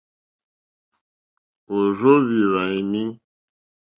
[1.75, 3.03] Ò rzóhwì hwàèní.